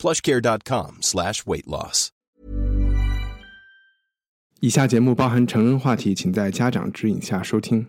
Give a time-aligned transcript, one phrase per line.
[0.00, 2.08] plushcare.com slash weight loss.
[4.60, 7.86] 以下节目包含成人话题，请在家长指引下收听。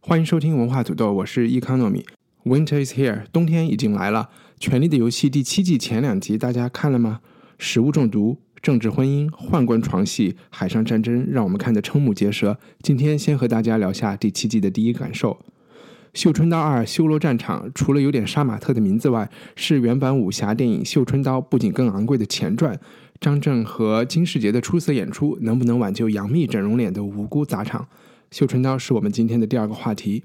[0.00, 2.06] 欢迎收听文化土豆，我是 Economy。
[2.44, 4.30] Winter is here，冬天已经来了。
[4.58, 7.20] 《权力的游戏》第七季前两集大家看了吗？
[7.58, 12.58] 食物中毒、政治婚姻、宦官床戏、海上战争，让我们看得瞠目结舌。
[12.80, 15.32] 今天先和大家聊下第七季的第一感受。
[16.14, 22.78] 《绣春刀二：修罗战场》除了有点杀马特的名字外，是原版武侠电影《绣春刀》不仅更昂贵的前传。
[23.20, 27.82] 张震和金世杰的出色演出，能不能挽救杨幂整容脸的无辜砸场？
[28.30, 30.22] 《绣春刀》是我们今天的第二个话题。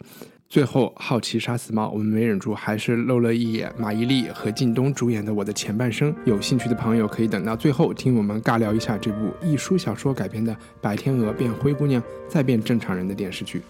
[0.47, 6.11] 最后，好奇杀死猫，我们没忍住，还是漏了一眼马伊琍和靳东主演的《我的前半生》。
[6.25, 13.61] 有兴趣的朋友可以等到最后听我们尬聊一下这部一书小说改编的《白天鹅变灰姑娘，再变正常人》的电视剧。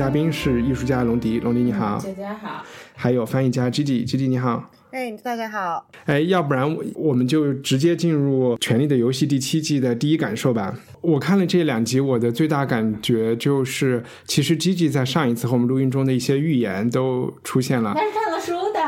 [0.00, 2.64] 嘉宾是艺术家龙迪，龙迪你好，姐姐好，
[2.96, 4.70] 还有翻译家 Gigi Gigi 你好。
[4.92, 5.86] 哎，大家好。
[6.06, 10.74] 哎，要不然我我们就直接进入《权力的游戏》第七季的第一感受吧。
[11.02, 18.80] 我看了这两集，我的最大感觉就是，其实 Gigi 在上一次和我们录音中的一些预言都出现了那是看了书的。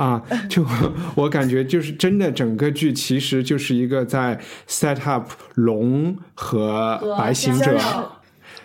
[0.00, 0.64] 啊，就
[1.16, 7.76] 我感觉就是真的，整个剧其实就是一个在 set up 龙和和白行者。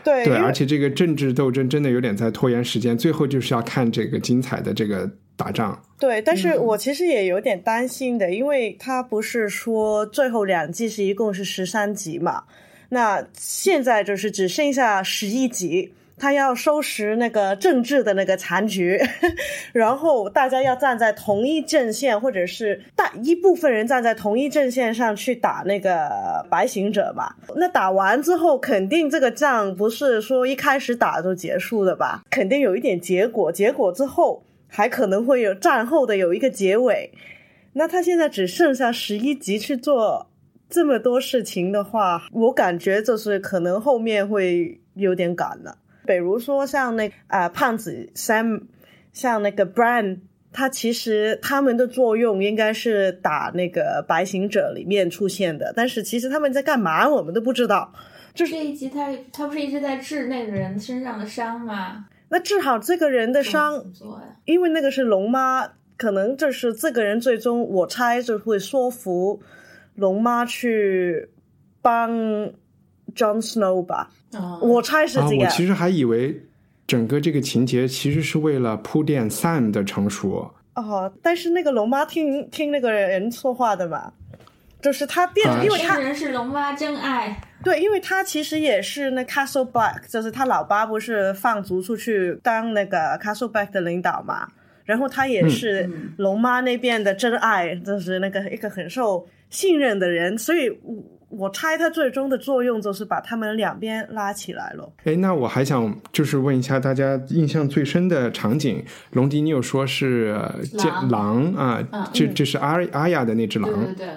[0.04, 5.82] 对，对，而且这个政治斗争真的有点在拖延时间，最后就是要看这个精彩的这个打仗。
[6.00, 12.44] 对，但嗯是我其实也有点担心的，因为他不是说最后两季是一共是十三集嘛，
[12.90, 15.94] 那现在就是只剩下十一集。
[16.18, 19.00] 他要收拾那个政治的那个残局，
[19.72, 26.10] 然后大家要站在同一阵线，或者是大一部分人站在同一阵线上去打那个
[26.50, 27.38] 白行者吧。
[27.56, 32.24] 那打完之后，肯定这个仗不是说一开始打就结束的吧？
[32.32, 37.12] 肯定有一点结果，结果之后还可能会有战后的有一个结尾。
[37.74, 40.32] 那他现在只剩下十一集去做
[40.68, 45.78] 这么多事情的话，我感觉就是可能后面会有点赶了。
[46.08, 48.64] 比如说像那啊、呃胖子 Sam，
[49.14, 57.94] 像那个 Brian 他其实他们的作用应该是打那个白行者里面出现的，但是其实他们在干嘛我们都不知道。
[58.34, 62.06] 就这一集他他不是一直在治那个人身上的伤吗？
[62.30, 63.84] 那治好这个人的伤？
[64.46, 65.68] 因为那个是龙妈，
[65.98, 69.42] 可能就是这个人最终我猜就会说服
[69.96, 71.30] 龙妈去
[71.82, 72.52] 帮
[73.18, 75.50] Jon Snow 吧，哦我猜是啊，这样。
[75.50, 76.40] 我其实还以为
[76.86, 80.54] 整个这个情节其实是为了铺垫 Sam 的成熟。
[80.76, 84.14] 哦，但是那个龙妈听听那个人说话的嘛，
[84.80, 94.48] 就是他变，啊因为他人是龙妈真爱，对，因为他其实也是那 Castle Black，就是他老爸不是放逐出去当那个 Castle Black 的领导嘛，
[94.86, 100.70] 然后他也是嗯龙妈那边的真爱，就是那个一个很受信任的人，所以
[101.30, 104.92] 我我猜它最终的作用就是把他们两边拉起来了。
[105.06, 114.08] 哎，那我还想就是问一下大家印象最深的场景，龙迪，你有说是呃见狼啊，嗯这这是阿阿雅的那只对狼，对对，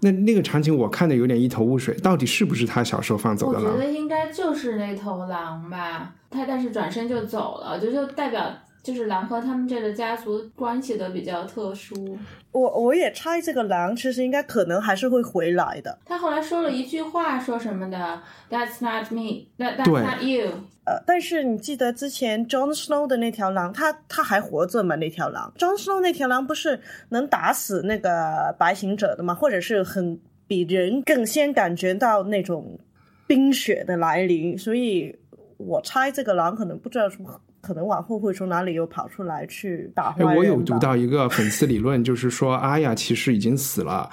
[0.00, 3.72] 那那个场景我看的有点一头雾水，到底是不是他小时候放走的狼？
[3.74, 8.42] 我觉得应该就是那头狼吧，他但是转身就走了，就就代表
[8.82, 12.18] 就是狼和他们这个家族关系的比较特殊。
[12.52, 18.20] 我我也猜这个狼其实应该可能还是会回来的，他后来说了一句话，说什么的
[18.50, 20.52] ？That's not me, that that's not you。
[20.84, 24.96] 呃，但是你记得之前 Jon Snow 的那条狼，他他还活着吗？
[24.96, 26.80] 那条狼，Jon Snow 那条狼不是
[27.10, 29.34] 能打死那个白行者的吗？
[29.34, 32.78] 或者是很比人更先感觉到那种
[33.26, 35.14] 冰雪的来临，所以
[35.58, 37.26] 我猜这个狼可能不知道从
[37.60, 40.36] 可能往后会从哪里又跑出来去打坏哎。
[40.36, 44.08] 我有读到一个粉丝理论，就是说阿雅其实已经死了，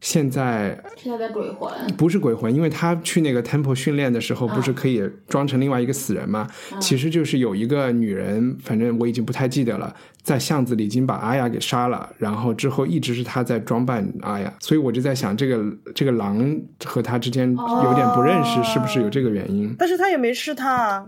[0.00, 1.70] 现在是他的鬼魂。
[1.96, 6.48] 不是鬼魂，因为他去那个 temple 训练的时候，不是可以装成另外一个死人吗？
[6.80, 15.64] 其实就是有一个女人，反正我已经不太记得了，在巷子里已经把阿雅给杀了，然后之后一直是他在装扮阿雅，所以我就在想，这个
[15.94, 19.72] 这个狼和他之间有点不认识，是不是有这个原因？
[19.78, 21.06] 但是他也没吃他啊。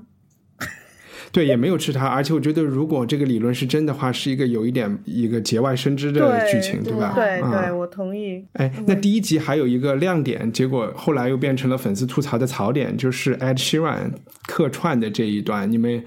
[1.34, 7.10] 对，也没有吃它，而且我觉得，如果这个理论是真的话，是一个有一点一个节外生枝的剧情，对吧？
[7.12, 8.46] 对啊对，我同意。
[8.52, 14.12] 哎，那第一集还有一个亮点，结果后来又变成了粉丝吐槽的槽点，就是 Ed Sheeran
[14.46, 16.04] 客串的这一段，你们，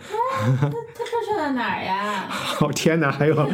[0.61, 0.73] 他客
[1.27, 2.29] 串到哪儿呀？
[2.61, 3.35] 哦天哪，还有，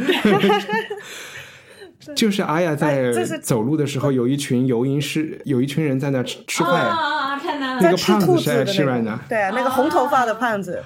[2.15, 3.11] 就是阿雅在
[3.41, 7.39] 走路的时候，有一群游吟师，有一群人在那吃吃啊饭，啊啊！
[7.39, 10.83] 看到那个胖子在吃兔子是 Ed 的 Sheeran 的，对啊，那个红头发的胖子，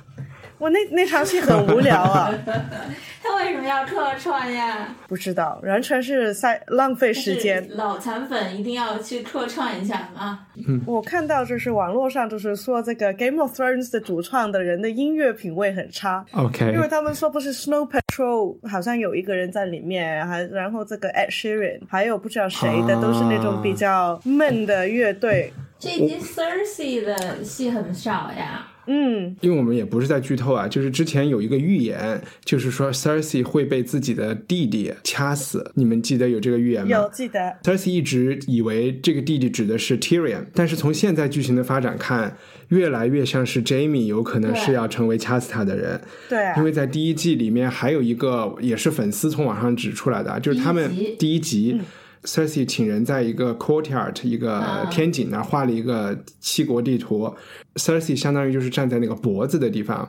[0.58, 2.34] 我那那场戏很无聊啊，
[3.24, 4.96] 他为什么要客串呀？
[5.08, 7.70] 不知道，完全是在浪费时间就。
[7.70, 10.48] 是老残粉一定要去客串一下嘛。
[10.86, 25.54] 我看到就是网络上就是说这个 Game of Thrones 的主创的人的音乐品味很差，OK，因为他们说不是 Snow Patrol 好像有一个人在里面，还然后这个 Ed Sheeran 还有不知道谁的，啊都是那种比较闷的乐队。
[25.78, 28.68] 这一集 Cersei 的戏很少呀。
[28.88, 36.90] 嗯，因为我们也不是在剧透啊，就是之前有一个预言，就是说 Cersei 会被自己的弟弟掐死，你们记得有这个预言吗？
[36.90, 42.38] 有记得 Cersei 一直以为这个弟弟指的是 Tyrion，但是从现在剧情的发展看，
[42.70, 46.02] 越来越像是 Jamie 有可能是要成为掐死他的人。
[46.30, 51.82] 对啊因，为在第一季里面还有一个也是粉丝从网上指出来的，就是他们第一集第一集。
[52.28, 57.34] Cersei 请人在一个 courtyard 一个啊天井那画了一个七国地图
[57.76, 60.08] ，Cersei 相当于就是站在那个脖子的地方、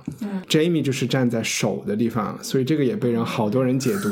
[0.49, 4.09] j a m i e 就是站在手的地方，所以这个也被人好多人解读。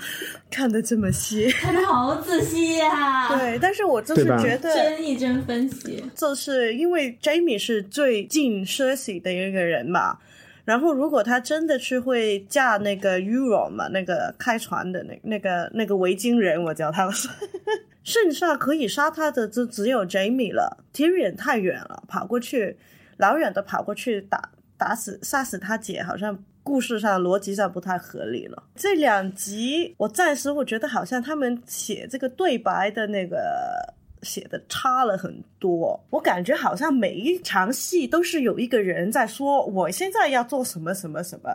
[0.50, 1.50] 看得这么细。
[1.50, 6.02] 看得好仔细呀、，对，但是我就是觉得，真一真分析。
[6.16, 10.16] 就是因为 Jamie 是最近 Cersei 的一个人嘛，
[10.64, 17.10] 然后如果他真的是会嫁那个 Euro 嘛，那个开船的那那个那个维京人，我叫他，
[18.02, 22.76] 剩下可以杀他的就只有 Jamie 了，Tyrion 太远了，跑过去
[23.18, 26.42] 老远的跑过去打打死杀死他姐，好像。
[26.66, 28.62] 故事上逻辑上不太合理了。
[28.74, 33.92] 这两集我暂时我觉得好像他们写这个对白的那个
[34.24, 41.50] 写的差了很多，我感觉好像每一场戏都是有一个人在说我现在要做什么什么什么，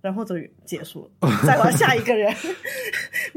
[0.00, 2.32] 然后就结束了，再往下一个人。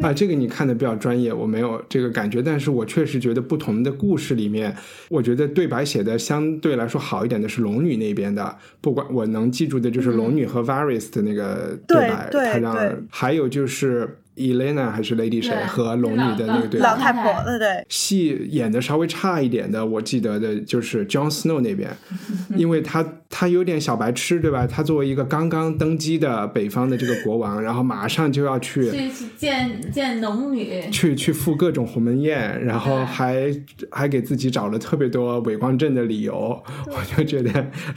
[0.02, 4.76] 啊， 这个你看的比较专业，我没有这个感觉，但是我确实觉得不同的故事里面，
[5.10, 12.96] 我觉得对白写的相对来说好一点的是龙女那边的，不管我能记住的就是龙女和 Varys 的那个对白，对他让对。
[13.10, 16.80] 还有就是 Elena 还是 Lady 谁和龙女的那个对。
[16.80, 21.90] 老太婆，对对戏演的稍微差一点的，我记得的就是 Jon Snow 那边，
[22.56, 24.68] 因为他他有点小白痴，对吧？
[24.68, 33.50] 他作为一个刚刚登基的北方的这个国王，然后马上就要去去去见见农女，去去赴各种鸿门宴，然后还
[33.92, 37.52] 还给自己找了特别多伪光正的理由，我就觉得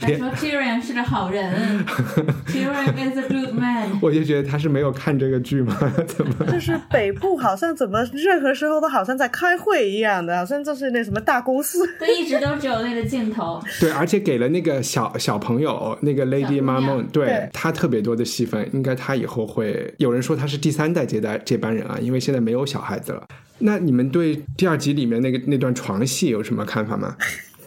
[0.07, 1.85] 连还说 Tyrion 是个好人，
[2.47, 3.89] Tyrion is a good man。
[4.01, 5.75] 我就觉得他是没有看这个剧吗？
[6.07, 6.28] 怎么？
[6.51, 11.85] 就是北部好像怎么任何时候都好像在开会一样的，好像就是那什么大公司。
[11.97, 13.61] 对，一直都只有那个镜头。
[13.79, 23.27] 对，而且给了那个小小朋友那个 Lady 小姑 m 娘 a 对对他特别多的戏份，应该他以后会有人说他是第三代接代接班人啊，因为现在没有小孩子了。
[23.59, 27.15] 那你们对第二集里面那个那段床戏有什么看法吗？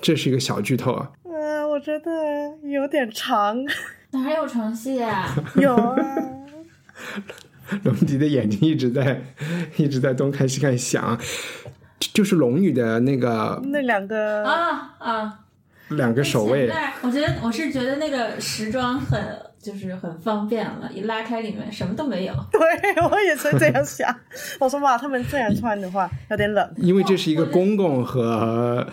[0.01, 1.11] 这是一个小剧透啊。
[1.25, 2.11] 嗯、我觉得
[2.65, 3.57] 有点长。
[4.13, 5.35] 哪有床戏啊？
[5.57, 5.97] 有啊，
[7.85, 9.23] 龙迪的眼睛一直在
[9.77, 11.19] 一直在东看西看想，
[11.99, 15.39] 就就是龙女的那个那两个啊啊！
[15.89, 19.21] 两个守卫，我觉得我是觉得那个时装很
[19.61, 22.33] 就是很方便了，一拉开里面什么都没有。
[22.51, 22.61] 对
[23.11, 24.09] 我也是这样想。
[24.59, 26.75] 我说哇，他们这样穿的话有点冷。
[26.79, 28.87] 因为这是一个公公和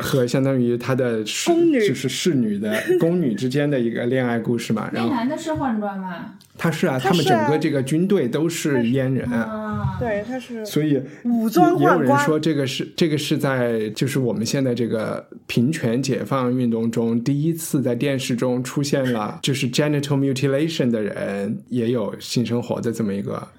[0.00, 4.90] 和相当于他的侍宫女就是侍女的 宫女之间的一个恋爱故事嘛。
[4.92, 6.34] 然那后男的是换装吗？
[6.58, 9.30] 他是啊，他们整个这个军队都是阉人。
[9.30, 12.00] 啊，对，他是所以武装也也有。
[12.00, 23.52] 人说，这个是这个是在就是我们现在这个平权解放运动中第一次在电视中出现了， 就是 genital mutilation 的人也有性生活的这么一个、啊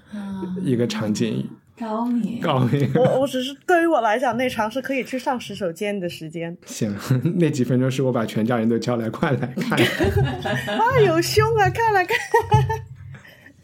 [0.63, 1.47] 一个场景。
[1.77, 2.39] 着迷。
[2.41, 6.57] 高明，我我只是对于我来讲，那场是可以去上洗手间的时间。
[6.65, 6.93] 行，
[7.37, 9.77] 那几分钟是我把全家人都叫来，快来看。
[10.75, 12.17] 啊，有胸啊，看了看。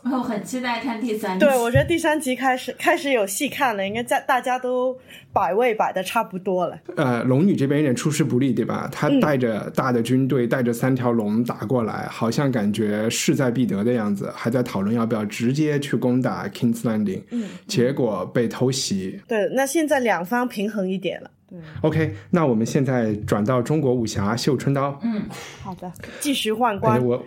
[0.04, 1.46] 我很期待看第三集。
[1.46, 4.98] 对，我觉得第三集开始开始有戏看了，应该在大家都
[5.32, 6.78] 摆位摆的差不多了。
[6.98, 8.90] 呃，龙女这边有点出师不利，对吧？
[8.92, 17.22] 她带着大的军队，带着三条龙打过来，好像感觉势在必得的样子，还在讨论要不要直接去攻打 King's Landing。
[17.32, 19.22] 嗯，结果被偷袭。
[19.28, 21.32] 对，那现在两方平衡一点了。
[21.50, 24.90] 对，OK，那我们现在转到中国武侠《绣春刀》。
[25.04, 25.22] 嗯，
[25.62, 27.24] 好的，继续宦哎，我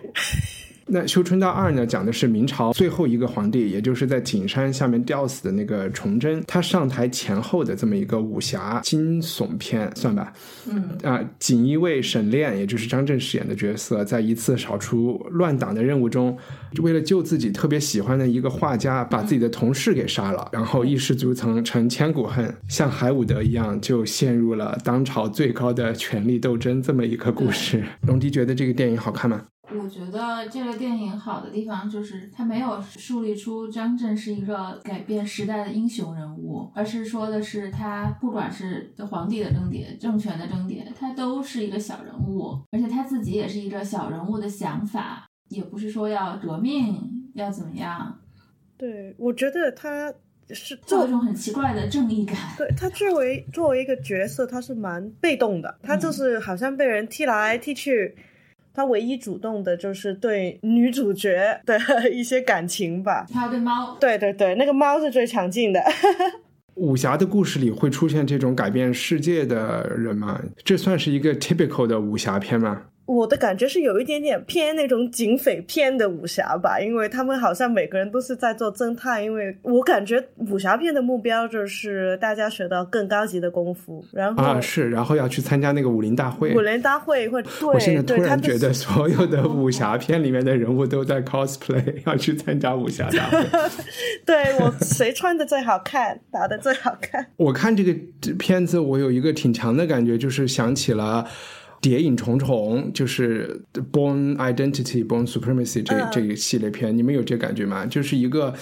[0.89, 10.31] 那《绣春刀二》呢，讲的是明朝最后一个皇帝，也就是在景山下面吊死的那个崇祯，他上台前后的这么一个武侠惊悚片，算吧。
[10.69, 16.37] 嗯啊，锦衣卫沈炼，也就是张震饰演的角色，在一次扫除乱党的任务中，
[16.81, 27.83] 为了救自己特别喜欢的一个画家，把自己的同事给杀了，然后一失足成成千古恨，像海伍德一样，就陷入了当朝最高的权力斗争这么一个故事。
[28.01, 29.41] 龙迪觉得这个电影好看吗？
[29.69, 48.17] 我觉得这个电影好的地方就是它没有树立出张震是一个改变时代的英雄人物，而是说的是他不管是皇帝的更迭、政权的更迭，他都是一个小人物，而且他自己也是一个小人物的想法，也不是说要革命要怎么样，
[48.77, 50.13] 对，我觉得他
[50.49, 52.37] 是就有一种很奇怪的正义感。
[52.57, 58.15] 对他作为作为一个角色，他是蛮被动的，他就是好像被人踢来踢去。
[58.77, 61.79] 他唯一主动的就是对女主角的
[62.13, 63.25] 一些感情吧。
[63.33, 65.83] 还有对猫，对对对，那个猫是最强劲的。
[66.75, 70.39] 武侠的故事里会出现这种改变世界的人吗？
[70.63, 72.83] 这算是一个 typical 的武侠片吗？
[73.07, 79.23] 我的感觉是有一点点偏那种警匪片的武侠吧，因为他们好像每个人都是在做侦探。
[79.23, 86.53] 因为我感觉武侠片的目标就是大家学到更高级的功夫，然后啊，是，然后要去参加那个武林大会。
[86.53, 93.39] 武林大会或 对我现在突然觉得所有的武侠片里面的人物都在 cosplay， 要去参加武侠大会。
[94.25, 97.25] 对我谁穿的最好看，打的最好看。
[97.37, 97.95] 我看这个
[98.37, 101.25] 片子，我有一个挺强的感觉，就是想起了。
[101.79, 107.85] 谍影重重就是《Born Identity》《Born Supremacy 这》嗯这个系列片，你们有这感觉吗？
[107.85, 108.53] 就是一个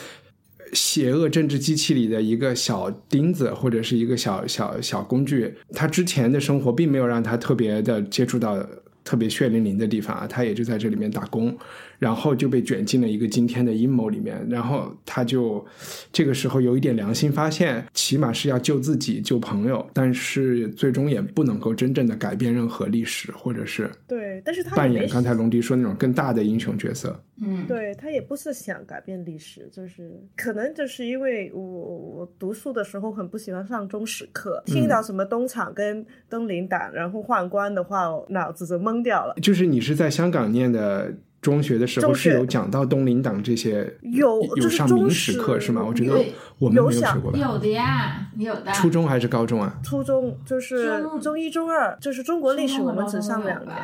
[0.74, 5.54] 邪恶政治机器里的一个小钉子，或者是一个小小小工具。
[5.74, 8.62] 他之前的生活并没有让他特别的接触到
[9.04, 11.56] 特别血淋淋的地方啊，他也就在这里面打工，
[12.00, 15.66] 然后就被卷进了一个惊天的阴谋里面，然后他就
[16.12, 27.20] 这个时候有一点良心发现，起码是要救自己、救朋友，但是最终也不能够真正的改变任何历史，或者是对，但是他扮演刚才龙迪说那种更大的英雄角色。
[27.42, 39.36] 嗯，对他也不是想改变历史，就是可能就是因为我我读书的时候很不喜欢上中史课，听到什么东厂跟东林党，然后宦官的话，我脑子就懵掉了。
[39.42, 41.14] 就是你是在香港念的
[41.46, 45.84] 中学的时候是有讲到东林党这些，有有上明史史课是吗？
[45.88, 46.14] 我觉得
[46.58, 47.38] 我们没有学过吧？
[47.38, 48.72] 有的呀，有的。
[48.72, 49.80] 初中还是高中啊？
[49.84, 53.76] 初中就是中中一、中二，就是中国历史我们只上两年。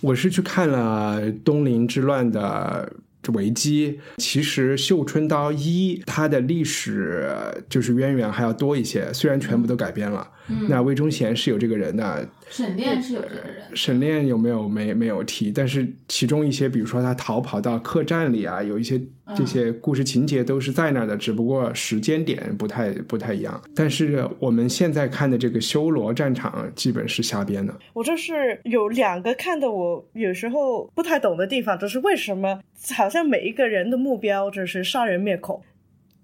[0.00, 2.90] 我是去看了东林之乱的
[3.32, 3.98] 维基。
[4.18, 7.28] 其实《绣春刀一》它的历史
[7.68, 10.28] 就是渊源还要多一些，虽然全部都改编了。
[10.46, 15.50] 嗯那魏忠贤是有这个人的，沈炼是有这个人，沈炼有没有没没有提？
[15.50, 23.62] 但是其中一些，比如说他逃跑到客栈里啊，有一些嗯这些故事情节都是在那儿的，只不过时间点不太不太一样。
[23.74, 27.74] 但是我们现在看的这个修罗战场基本是瞎编的。
[27.94, 32.60] 我就是有两个看的我有时候不太懂的地方，就是为什么
[32.94, 35.62] 好像每一个人的目标就是杀人灭口。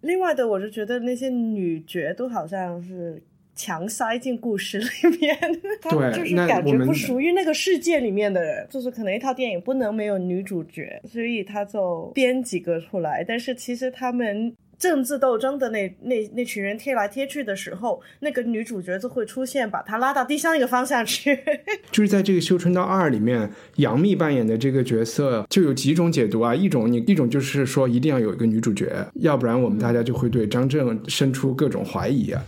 [0.03, 3.23] 另外的，我就觉得那些女角都好像是
[3.61, 4.87] 强塞进故事里
[5.21, 5.37] 面，
[5.83, 13.23] 他们就是感觉不属于那个世界里面的人，就是可能一套电影不能没有女主角，所以他就编几个出来。
[13.23, 21.39] 但是其实他们政治斗争的那那那群人贴来贴去的时候，那个女主角就会出现，把她拉到第三一个方向去。
[21.93, 26.55] 就是在这个《绣春刀二》里面，杨幂扮演的这个角色就有几种解读啊。
[26.55, 32.43] 一种你一种就是说一定要有一个女主角，要不然我们大家就会对张震生出各种怀疑啊。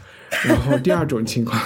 [0.46, 1.58] 然后第二种情况，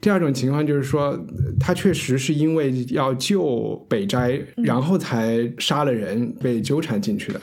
[0.00, 1.18] 第二种情况就是说，
[1.58, 7.40] 他确实是因为要救北斋，然后才杀了人，被纠缠进去的。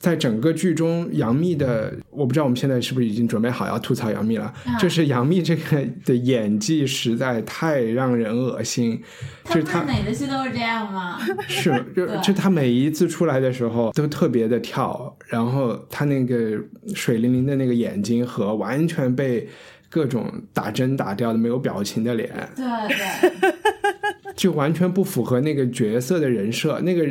[0.00, 8.98] 在整个剧中，杨幂的，我不知道我们现在是不是已经准备好要吐槽杨幂了，啊就是杨幂这个的演技实在太让人恶心，
[9.44, 11.18] 就是她他不是哪个戏都是这样吗？
[11.46, 16.58] 是， 就就她每一次出来的时候都特别的跳，然后她那个
[16.94, 19.46] 水灵灵的那个眼睛和完全被
[19.90, 23.52] 各种打针打掉的没有表情的脸，对对，
[24.34, 26.80] 就完全不符合那个角色的人设。
[26.80, 27.06] 那个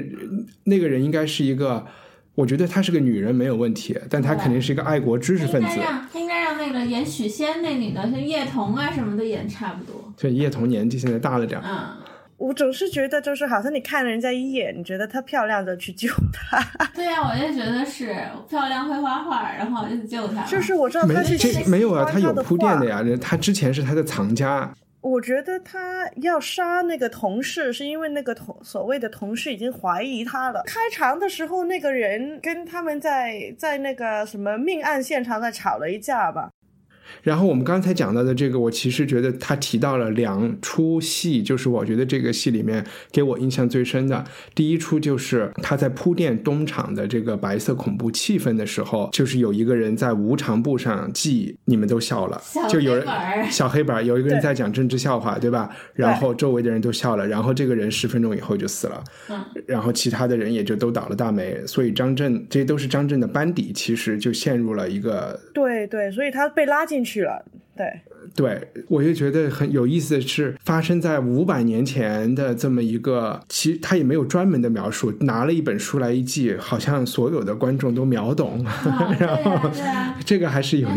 [0.63, 1.85] 那个人应该是一个
[2.39, 5.83] 我觉得她是个女人没有问题，但她肯定是一个爱国知识分子应该。
[5.83, 10.13] 让应该让那个演许仙那女的，像叶童啊什么的演差不多。
[10.17, 11.97] 对叶童年纪现在大了点儿，嗯，
[12.37, 16.57] 我总是觉得，就是好像你看了人家一眼，你觉得她漂亮的去救她，
[16.95, 18.15] 对呀、我就觉得是
[18.49, 20.43] 漂亮会画画，然后就救她。
[20.43, 22.85] 就是我知道没她是这没有啊，她有铺垫的。
[22.85, 23.03] 呀。
[23.19, 30.63] 她之前是她的藏家，我觉得他要杀那个同事，是因为那个同所谓的同事已经怀疑他了。
[30.65, 36.51] 开场的时候，那个人跟他们在在那个什么命案现场在吵了一架吧。
[37.21, 44.23] 然后我们刚才讲到的这个，我其实觉得他提到了两出戏，就是我觉得这个戏里面给我印象最深的。
[44.55, 53.05] 第一出就是他在铺垫东厂的这个白色恐怖气氛的时候，就是有一个人在无常簿上记，你们都笑了，就有人
[53.49, 55.69] 小黑板有一个人在讲政治笑话，对吧？
[55.93, 67.45] 然后周围的人都笑了，然后这个人十分钟以后就死了，嗯，然后其他的人也就都倒了大霉，所以张震这些都是张震的班底，其实就陷入了一个对对，所以他被拉进进去了。
[67.77, 68.01] 对，
[68.35, 80.15] 对，我就觉得很有意思的是，发生在五百年前的这么一个，其实他也没有专门的描述，拿了一本书来一记，好像所有的观众都秒懂，啊，对然后呀对呀。
[80.25, 80.87] 这个还是有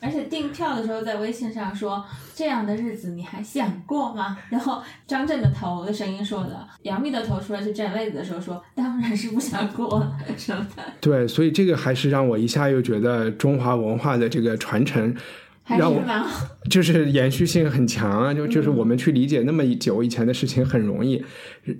[0.00, 10.82] 而且订票的时候在微信上说：“这样的日子你还想过吗？”然后张震的头的声音说的，杨幂的头出来去占位子的时候说：“当然是不想过了什么的。
[11.00, 15.12] 对，所以这个还是让我一下又觉得中华文化的这个传承。”
[15.68, 16.46] 还是让我蛮好。
[16.70, 21.22] 就是延续性很强啊，就就是我们去理解那么久以前的事情很容易。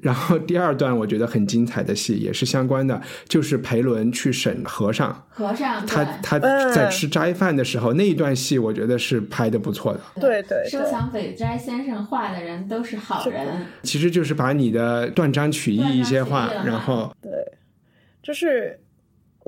[0.02, 10.00] 然后第二段我觉得很精彩的戏也是相关的，就是裴伦去审和尚，和尚他他嗯在吃斋饭的时候那一段戏，我觉得是拍的不错的。
[10.20, 17.30] 对对对收藏北斋先生画的人都是好人，其实就是把你的断章取义一些话然后对，
[18.22, 18.78] 就是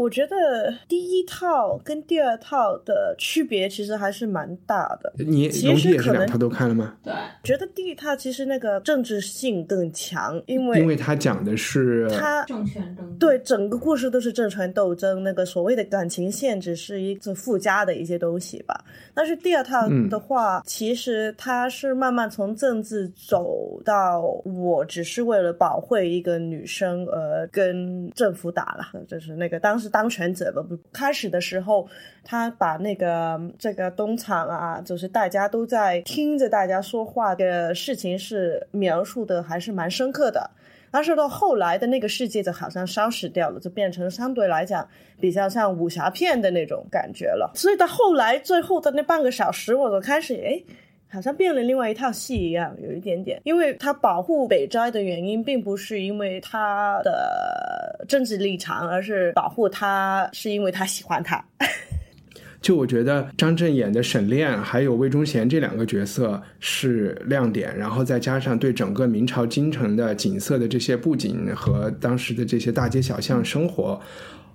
[0.00, 5.12] 我觉得第一套跟第二套的区别其实还是蛮大的。
[5.18, 6.96] 你其实可能两套都看了吗？
[7.02, 7.12] 对，
[7.44, 18.82] 觉得第一套其实那个政治性更强，因为因为他讲的是他政权争对，整个故事都是政权斗争，那个所谓的感情线只是一个附加的一些东西吧。
[19.12, 30.62] 但是第二套嗯的话，其实他是慢慢从政治走到我只是为了保护一个女生而跟政府打了，就是那个当时当权者吧。
[30.62, 31.86] 不开始的时候，
[32.24, 40.50] 他把那个这个东厂啊，就是大家都在听着大家说话的事情是描述的还是蛮深刻的。
[40.92, 44.88] 但是到后来的那个世界就好像消失掉了，就变成相对来讲
[45.20, 47.52] 比较像武侠片的那种感觉了。
[47.54, 50.64] 所以到后来最后的那半个小时，我就开始诶。
[51.12, 61.44] 好像变了另外一套戏一样，有一点点，因为他保护北斋的原因，并不是因为他的政治立场，而是保护他是因为他喜欢他。
[62.62, 73.98] 就我觉得张震演的沈炼还有魏忠贤这两个角色是亮点，然后再加上对整个明朝京城的景色的这些布景和当时的这些大街小巷生活，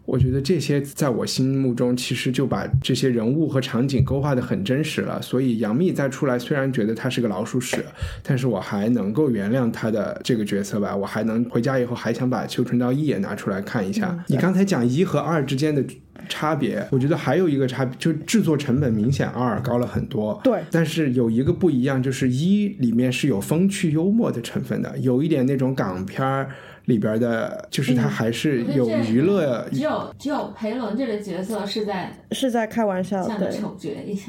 [0.05, 5.21] 我觉得这些在我心目中其实就把这些人物和场景勾画的很真实了。
[5.21, 7.83] 所以杨幂再出来，虽然觉得她是个老鼠屎，
[8.23, 10.95] 但是我还能够原谅她的这个角色吧。
[10.95, 14.23] 我还能回家以后还想把《绣春刀一》也拿出来看一下。
[14.27, 15.83] 你刚才讲一和二之间的。
[16.27, 20.39] 差别，我觉得还有一个差别，就制作成本明显二高了很多。
[20.43, 26.49] 对但是有一个不一样，就是一里面是有风趣幽默的成分的，有一点那种港片儿
[26.85, 29.67] 里边的，就是他还是有娱乐。
[29.71, 34.25] 只有只有裴伦这个角色是在是在开玩笑，的像个，丑角一样。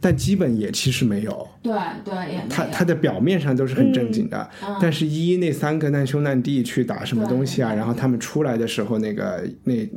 [0.00, 1.72] 但基本也其实没有，对
[2.04, 9.90] 对，也他他的表面上都是很正经的，嗯但是一那三个难兄难弟去打什么东西啊，然后他们出来的时候那个那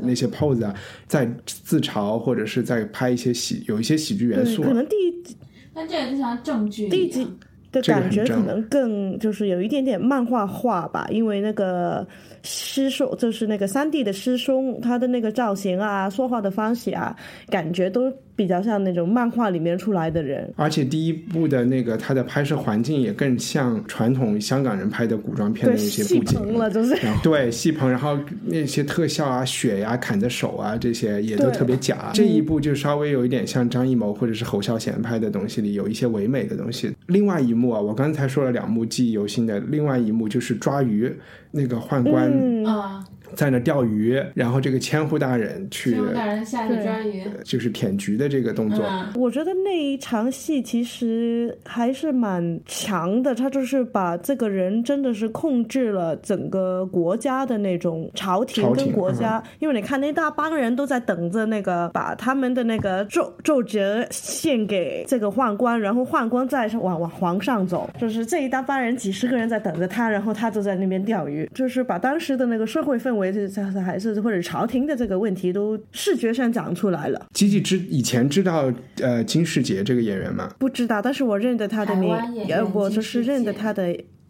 [0.00, 0.72] 那些 pose 啊，
[1.08, 5.36] 在自嘲或者是在拍一些喜有一些喜剧元，素啊，可能第一
[5.74, 7.32] 但这个就像正剧第一集一样。
[7.70, 12.06] 的感觉可能更就是有一点点漫画化吧，因为那个
[12.42, 17.14] 师兄就是那个三弟的师兄，他的那个造型啊、说话的方式啊，
[17.48, 20.50] 感觉都比较像那种漫画里面出来的人。
[20.56, 32.12] 而且第一部的那个他的拍摄环境也更像传统香港人拍的古装片的对，那些戏布景棚了，就是对戏棚，然后那些特效啊、血呀、砍的手啊，这些也都特别假。
[32.14, 36.90] 这一部就稍微有一点像张艺谋或者是侯孝贤拍的东西里有一些唯美的东西。
[37.06, 41.14] 另外一幕啊，我刚才说了两幕记忆犹新的，另外一幕就是抓鱼。
[41.50, 42.30] 那个宦官
[43.34, 48.84] 在那钓鱼，然后这个千户大人去千户大人下去抓鱼，就是舔菊的这个动作。
[48.86, 77.26] 嗯，我觉得那一场戏其实还是蛮强的，他就是把这个人真的是控制了整个国家的那种朝廷朝廷跟国家，因为你看那大帮人都在等着那个把他们的那个奏奏折献给这个宦官，然后宦官再往往皇上走，就是这一大帮人几十个人在等着他，然后他就在那边钓鱼，就是把当时的那个社会氛围，就是还是或者朝廷的这个问题都视觉上讲出来了。
[77.32, 80.50] 吉吉知以前知道呃金世杰这个演员吗？
[80.58, 82.10] 不知道，但是我认得他的名
[82.48, 83.86] 呃，我就是认得他的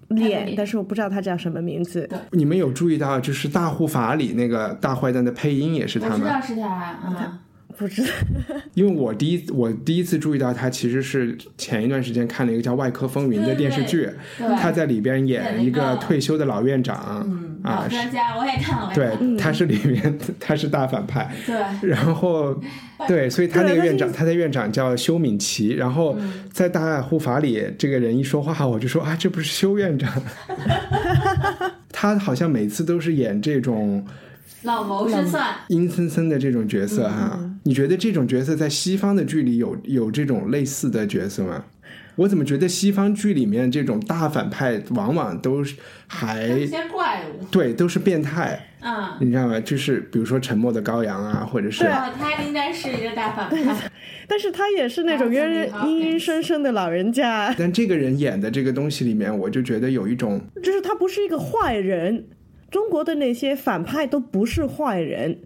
[0.08, 2.08] 脸，脸但是我不知道他叫什么名字。
[2.32, 6.14] 你们有注意到，就是《大护法》里那个大坏蛋的配音也是他吗？
[6.14, 7.40] 我知道是他啊，
[7.78, 8.08] 不知道，
[8.74, 22.60] 因为我第一我第一次注意到他，其实是前一段时间看了一个叫《外科风云》的电视剧，对他在里边演一个退休的老院长，嗯，啊老，专家我也看了，对他是里面他是大反派，对，然后
[23.06, 26.44] 对，所以他那个院长，他的院长叫修敏琪，然后嗯。
[26.58, 30.10] 在大护法里，这个人一说话，我就说啊，这不是修院长，
[31.92, 34.04] 他好像每次都是演这种
[34.62, 41.66] 老谋深算，阴森森的这种角色哈、你觉得这种角色在西方的剧里有有这种类似的角色吗？
[42.16, 45.76] 我怎么觉得西方剧里面这种大反派往往都是
[46.06, 49.10] 还有些怪物，对都是变态，嗯。
[49.20, 49.60] 你知道吗？
[49.60, 53.90] 就是比如说《沉默的羔羊》啊，或者是对，他应该是一个大反派，
[54.26, 62.28] 但是他也是那种啊阴阴阴森森的老人家，但这个人演的这个东西里面，我就觉得有一种就是他不是一个坏人。
[62.70, 65.38] 中国的那些反派都不是坏人，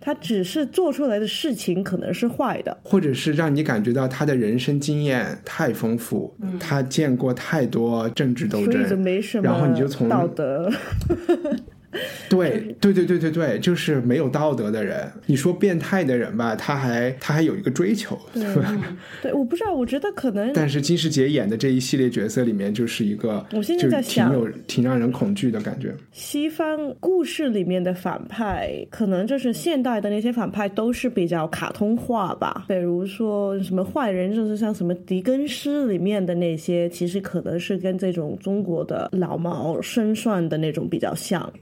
[0.00, 2.76] 他只是做出来的事情可能是坏的。
[2.82, 10.70] 或者是让你感觉到他的人生经验太丰富，他见过太多政治斗所以就争，没什么然后你就从道德。
[12.28, 15.10] 对对对对对对，就是没有道德的人。
[15.26, 18.96] 你说变态的人吧，他还他还有一个追求，对吧？
[19.22, 25.94] 对，我不知道，我觉得可能但是金世杰演的这一系列角色里面，就是一个我现在在想挺有挺让人恐惧的感觉。
[26.12, 32.64] 西方故事里面的反派，可能就是现代的那些反派都是比较卡通化吧。
[32.68, 41.52] 比如说什么坏人，就是像什么狄更斯里面的那些，其实可能是跟这种中国的老毛深算的那种比较像。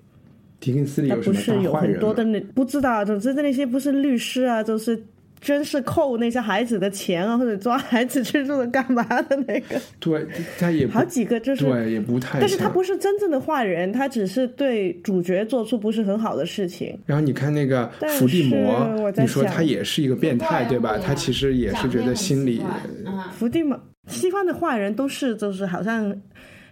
[0.64, 2.24] 狄更斯里他有什么不是有大坏人吗很多的？
[2.24, 5.04] 那不知道，总之的那些不是律师啊，就是。
[5.40, 10.26] 真是扣那些孩子的钱啊，或者抓孩子去做的干嘛的那个， 对，
[10.58, 12.40] 他也好几个就是对，也不太。
[12.40, 16.98] 但是他不是真正的坏人，他只是对主角做出不是很好的事情。
[17.04, 17.86] 然后你看那个
[18.18, 20.96] 伏地魔你说他也是一个变态，对吧？
[20.96, 22.62] 他其实也是觉得心里
[23.04, 26.18] 嗯，伏地魔，西方的坏人都是就是好像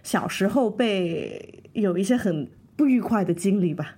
[0.01, 3.95] 小时候被有一些很不愉快的经历吧，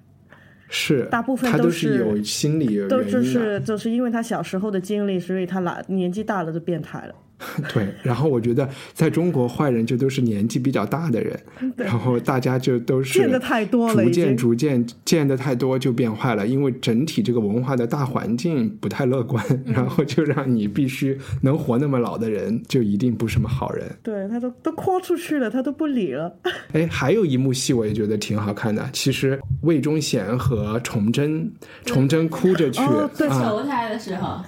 [0.69, 2.87] 是，大部分他都都是有心理。
[2.87, 7.15] 都就是就是因为他小时候的经历，所以他老年纪大了就变态了。
[7.73, 11.39] 对，然后我觉得在中国，坏人就都是年纪比较大的人，
[11.75, 23.85] 然后大家就都是见的太多了逐渐逐渐见的太多就变坏了，因为整体这个文化的大环境不太乐观，嗯 然后就让你必须能活那么老的人就一定不是什么好人。
[24.01, 26.33] 对他都都豁出去了，他都不理了。
[26.71, 31.51] 哎，还有一幕戏我也觉得挺好看的，其实魏忠贤和崇祯，
[31.85, 34.39] 崇祯哭着去、哦对啊，求他的时候，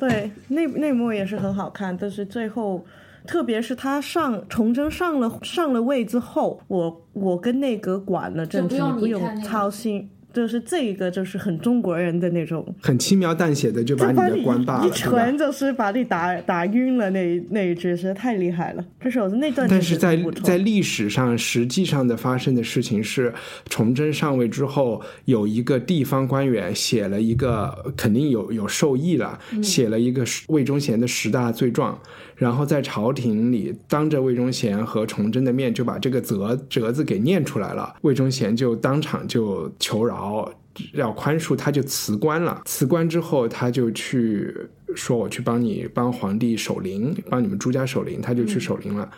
[0.00, 2.84] 对，那那幕也是很好看，但是最后，
[3.26, 10.10] 特别是他上崇祯上了上了位之后，我我跟内阁管了政治，不用你不用操心。
[10.32, 14.90] 就是这个，就是很中国人的那种，很轻描淡写的就把你的官罢了，一？
[14.90, 18.84] 拳就是把你打 打晕了那那一句，实在太厉害了。
[19.00, 23.32] 这是我的那段，但是在在历史上，实际上的发生的事情是，
[23.68, 31.98] 崇祯上位之后，有一个地方官员写了一个，肯定有有受益了，写了一个魏忠贤的十大罪状，
[32.40, 40.50] 然后在朝廷里当着魏忠贤和崇祯的面就把这个折折子给念出来了，魏忠贤就当场就求饶。
[40.94, 42.62] 要宽恕，他就辞官了。
[42.64, 44.54] 辞官之后，他就去
[44.94, 49.10] 说：“我去帮你帮皇帝守灵，帮你们朱家守灵。”他就去守灵了。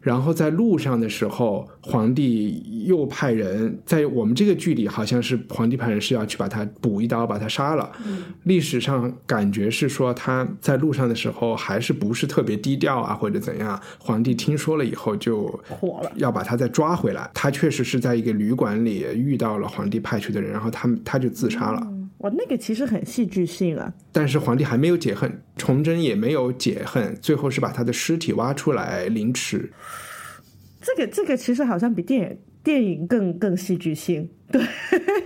[0.00, 7.90] 然后在路上的时候，皇帝又派人在我们这个剧里，好像是皇帝派人是要去把他补一刀，把他杀了。
[8.44, 13.78] 历史上感觉是说他在路上的时候还是不是特别低调啊，或者怎样？
[13.98, 17.30] 皇帝听说了以后就火了，要把他再抓回来。
[17.34, 21.86] 他确实是在一个旅馆里遇到了皇帝派去的人，然后他们他就自杀了。
[22.20, 23.92] 哇，那个其实很戏剧性啊。
[24.12, 29.72] 但是皇帝还没有解恨，崇祯也没有解恨，最后是把他的尸体挖出来凌迟。
[30.82, 34.28] 这个这个其实好像比电影电影更更戏剧性。
[34.52, 34.60] 对，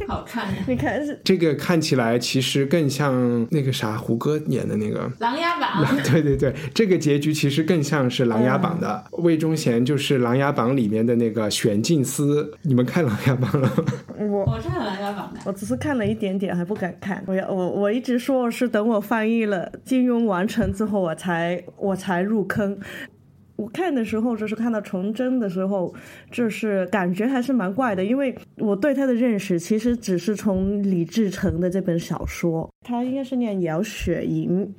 [0.06, 5.00] 好看的 你看是这个看起来其实更像那个啥胡歌演的那个。
[5.18, 9.02] 《琅琊榜》 对对对，这个结局其实更像是《琅琊榜》的。
[9.12, 12.52] 魏忠贤就是《琅琊榜》里面的那个玄镜司。
[12.60, 13.84] 你们看《琅琊榜》了吗？
[14.18, 15.40] 我我看《琅琊榜》的。
[15.46, 17.24] 我只是看了一点点，还不敢看。
[17.26, 22.78] 我要我我一直说我是等我翻译了金庸完成之后，我才我才入坑。
[23.56, 25.94] 我看的时候，就是看到崇祯的时候，
[26.30, 34.74] 就是感觉还是蛮怪的，因为我对他的认识其实只是从李志成的这本小说，他应该是念姚雪莹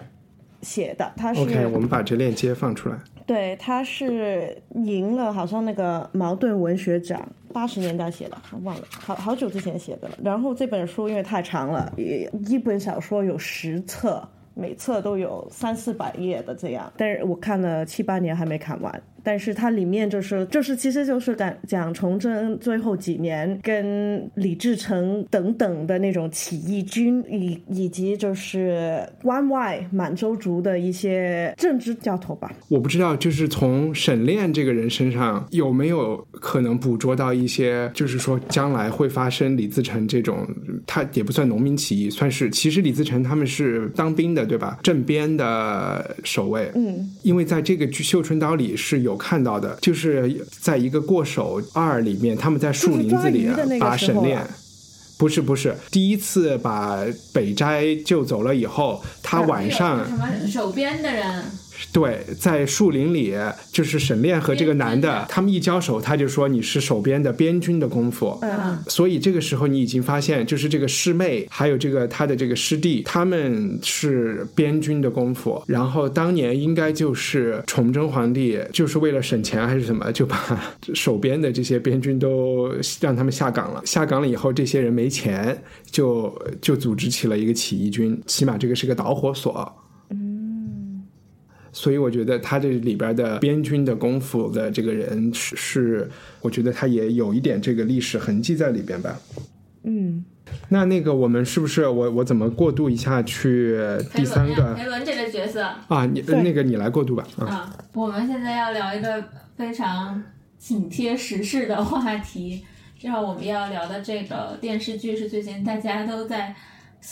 [0.61, 2.99] 写的，他是 OK，我们把这链接放出来。
[3.25, 10.15] 对，他是赢了好像那个茅盾文学奖，八十年代写的，忘了，好好久之前写的了。
[10.23, 19.03] 然后这本书因为太长了，一一本小说有十册，每册都有三四百页的这样，但是我看了七八年还没看完。
[19.25, 32.53] 但是它里面就是就是其实就是讲讲崇祯最后几年跟李自成等等的那种起义军，以以及就是关外满洲族的一些政治教头吧。
[32.69, 40.47] 我不知道，就是从沈炼这个人身上有没有可能捕捉到一些，就是说将来会发生李自成这种，
[40.85, 44.77] 他也不算农民起义，算是其实李自成他们是当兵的，对吧？
[44.83, 53.49] 镇边的守卫，嗯，因为在这个剧《绣春刀》里是有看到的，就是在一个过手二里面，他们在树林子里
[53.79, 54.45] 把沈炼。
[55.17, 56.99] 不是不是，第一次把
[57.33, 61.41] 北斋救走了以后，他晚上什么守边的人，
[61.91, 63.33] 对，在树林里，
[63.71, 68.37] 就是沈炼和这个男的他们一交手，他就说你是守边的边军的功夫。
[68.41, 75.63] 嗯，所以这个时候你已经发现，就是这个师妹，还有这个他的这个师弟，他们是边军的功夫。
[75.67, 80.37] 然后当年应该就是崇祯皇帝，就是为了省钱还是什么，就把
[80.93, 83.81] 守边的这些边军都让他们下岗了。
[83.85, 89.71] 下岗了以后，这些人没钱，就就组织起了一个起义军，起码这个是个导火索。
[91.75, 96.09] 所以我觉得他这里边的边军的功夫的这个人是，是
[96.39, 99.19] 我觉得他也有一点这个历史痕迹在里边吧。
[99.83, 100.23] 嗯，
[100.69, 103.77] 那那个我们是不是我我怎么过渡一下去
[104.13, 106.05] 第三个裴伦这个角色啊？
[106.05, 107.45] 你那个你来过渡吧啊。
[107.45, 109.21] 啊，我们现在要聊一个
[109.57, 110.23] 非常
[110.57, 112.63] 紧贴时事的话题，
[112.97, 116.55] 正好我们要聊的这个电视剧是最近大家都在。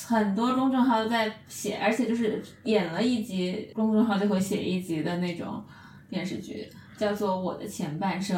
[0.08, 5.64] 很多公众号都在写，而且就是演了一集，公众号就会写一集的那种
[6.10, 8.38] 电视剧，叫做《我的前半生》。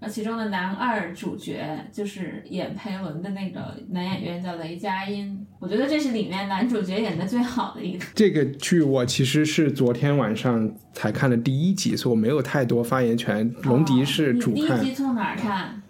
[0.00, 8.04] 然后其中的男二主角就是演裴伦的那个男演员叫雷佳音，我觉得这是里面男主角演的最好的一个。
[8.14, 13.50] 这个剧我其实是昨天晚上才看了第一集，所以我没有太多发言权。
[13.62, 15.82] 龙迪是主哦第一，集从哪儿看？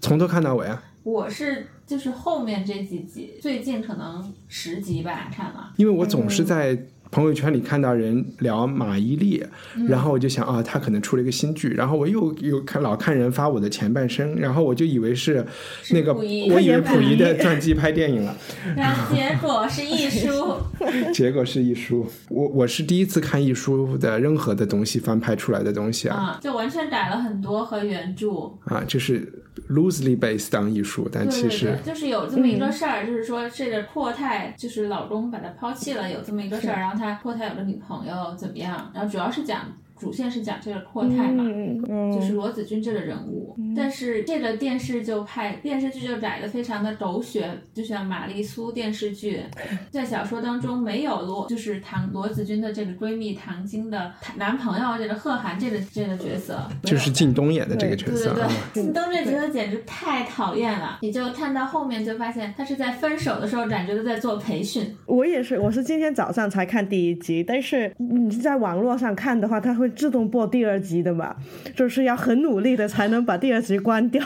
[0.00, 0.82] 从头看到尾啊。
[1.02, 5.72] 我是就是后面这几集，最近可能十集吧看了。
[5.76, 6.76] 因为我总是在
[7.10, 9.44] 朋友圈里看到人聊马伊琍，
[9.76, 9.86] 嗯。
[9.86, 15.44] 然后我就想啊，她可能出了一个新剧，然后我又又看老看人发我的前半生，然后我就以为是
[15.90, 18.36] 那个， 我以为溥仪的传记拍电影了，
[18.76, 20.56] 然后结果是一书，
[21.14, 22.06] 结果是一书。
[22.28, 26.16] 我我是第一次看一书的任何的东西翻拍出来的东西啊。
[26.16, 28.30] 啊，就完全改了很多和原著。
[28.64, 29.32] 啊，就是
[29.70, 39.60] loosely based on 艺术，但其实对，就是有这么一个事儿，就是说这个阔太就是老公把他抛弃了，有这么一个事儿，然后他阔太有个女朋友怎么样，然后主要是讲
[39.98, 49.40] 主线是讲这个阔太嘛，嗯嗯，就是罗子君这个人物，但是这个电视就拍电视剧就改的非常的狗血，就像玛丽苏电视剧，
[49.90, 60.98] 在小说当中没有罗，就是唐罗子君的这个闺蜜唐晶的男朋友这个贺涵这个这个角色，就是靳东演的这个角色对对对靳东这角色简直太讨厌了。
[61.02, 71.36] 你就看到后面就发现他是在分手的时候感觉都在做培训，我也是，我是今天早上才看第一集，但是你在网络上看的话，他会自动播第二集的嘛，
[71.74, 74.22] 就是要很努力的才能把第二集关掉。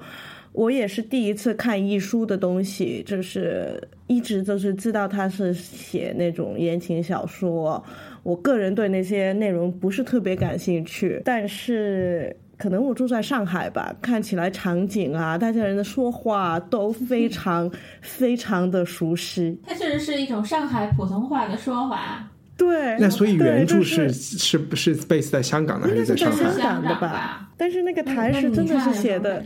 [0.52, 7.82] 我也是第一次看一书的东西，就是一直都是知道他是写那种言情小说，
[8.22, 12.36] 我个人对那些内容不是特别感兴趣，但是。
[12.56, 17.68] 可能我住在上海吧，看起来场景啊，大家人的说话都非常
[18.00, 19.58] 非常的熟悉。
[19.66, 22.24] 它确实是一种上海普通话的说法，
[22.56, 26.44] 对，那所以原著就是是是 base 在香港的还是在上海香？
[26.44, 27.50] 港的香港吧吧？
[27.56, 29.42] 但是那个台是真的是写的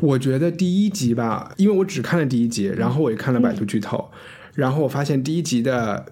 [0.00, 4.08] 我觉得第一集吧，因为我只看了第一集，然后我也看了百度剧透，
[4.54, 6.06] 然后我发现第一集的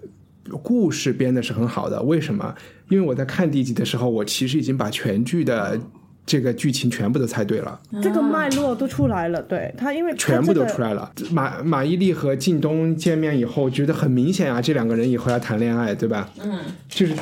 [0.63, 2.03] 故事编的是很好的。
[2.03, 2.55] 为什么？
[2.89, 5.81] 因为我在看第一集的时候，我其实已经把全剧的
[6.27, 9.41] 这个剧情全部都猜对了，这个脉络都出来了。
[9.41, 11.11] 对他，因为他全部都出来了。
[11.31, 16.29] 马马伊琍和靳东见面以后，觉得很明显啊，这两个人以后要谈恋爱，对吧？
[16.43, 16.59] 嗯，
[16.89, 17.15] 就是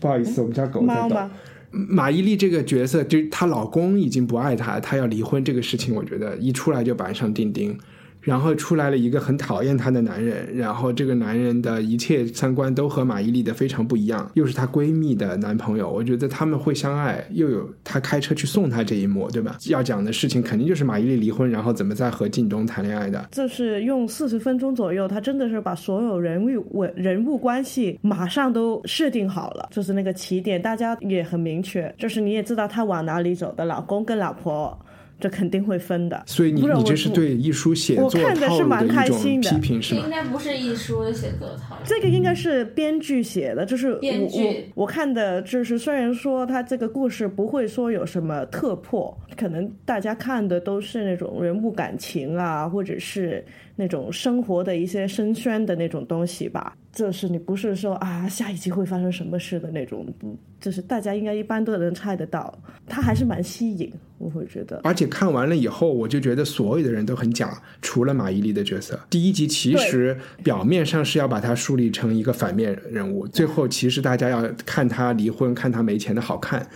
[0.00, 1.00] 不好意思，我们家狗在抖。
[1.02, 1.30] 猫吗？
[1.72, 7.76] 马伊琍这个角色，就是她老公已经不爱她，她要离婚这个事情，我觉得一出来就板上钉钉。
[8.24, 19.56] 然后出来了一个很讨厌她的男人，然后这个男人的一切三观都和马伊琍的非常不一样，又是她闺蜜的男朋友，我觉得他们会相爱，又有她开车去送他这一幕，对吧？
[19.68, 23.28] 要讲的事情肯定就是马伊琍离婚，然后怎么再和靳东谈恋爱的。
[23.30, 34.78] 这是用四十分钟左右，他真的是把所有人物人物关系马上都设定好了，就是那个起点，大家也很明确，就是你也知道他往哪里走的，老公跟老婆。
[35.20, 40.10] 这肯定会分的，所以你你这是对艺术写作我看着套路是蛮的一种开心的批评是应？
[40.10, 41.82] 该不是艺术的写作套路。
[41.84, 53.44] 这个应该是编剧写的，就是我编剧我我看的，就是虽然说他这个故事不会说有什么特破，可能大家看的都是那种人物感情啊，或者是
[53.76, 56.76] 那种生活的一些深宣的那种东西吧。
[56.94, 64.80] 就是你不是说啊下一集会发生什么事的那种，不就是大家应该一般都能猜得到，他还是蛮吸引，我会觉得。
[64.84, 68.98] 而且看完了以后，我就觉得所有的人都很假，除了马伊琍的角色。
[69.10, 76.66] 第一集其实表面上是要把她树立成一个反面人物，最后其实大家要看她离婚，看她没钱的好看。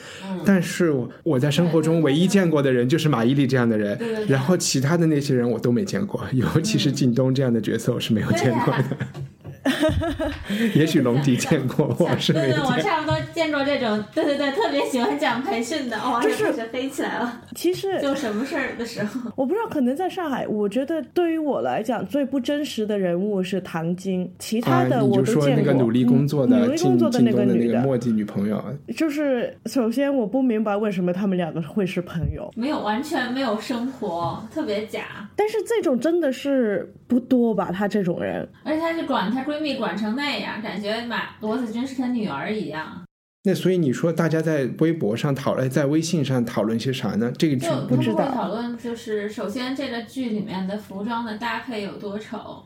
[0.45, 8.85] 但是我在生活中唯一见过的人就是马伊琍这样的人然后其他的那些人我都没见过，尤其是靳东这样的角色我是没有见过的。
[10.75, 12.79] 也许龙迪见过，我是没 对对，我。
[12.79, 17.41] 差不多见过这种，对对对，特别喜欢讲培训的， 哇，就就是开始飞起来了。
[17.55, 25.65] 其实就什么事儿的时候，我不知道，可能在上海，我觉得对于我来讲，最不真实的人物是唐晶，其他啊，的我你就说都见过。
[25.65, 28.63] 那个努力工作的嗯努力工作的那个女的，那个墨迹女朋友，
[28.97, 35.29] 就是首先我不明白为什么他们两个会是朋友，没有完全没有生活，特别假。
[35.37, 37.71] 但是这种真的是不多吧？
[37.73, 43.05] 他这种人，而且他是管他闺蜜管成那样，感觉马罗子君是她女儿一样。
[43.45, 47.33] 那所以你说大家在微博上讨论，在微信上讨论些啥呢？
[47.39, 52.63] 这个剧不知道讨论，就是首先这个剧里面的服装的搭配有多丑，